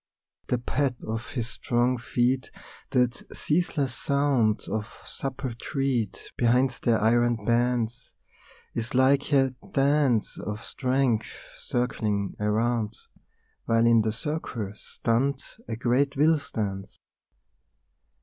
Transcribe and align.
The 0.47 0.57
pad 0.57 0.95
of 1.07 1.27
his 1.27 1.47
strong 1.47 1.99
feet, 1.99 2.49
that 2.89 3.21
ceaseless 3.37 3.93
sound 3.93 4.61
Of 4.61 4.87
supple 5.05 5.53
tread 5.53 6.17
behind 6.37 6.71
the 6.81 6.93
iron 6.93 7.45
bands, 7.45 8.11
Is 8.73 8.95
like 8.95 9.31
a 9.31 9.51
dance 9.73 10.39
of 10.39 10.63
strength 10.63 11.27
circling 11.59 12.35
around, 12.39 12.97
While 13.65 13.85
in 13.85 14.01
the 14.01 14.11
circle, 14.11 14.71
stunned, 14.75 15.43
a 15.67 15.75
great 15.75 16.17
will 16.17 16.39
stands. 16.39 16.97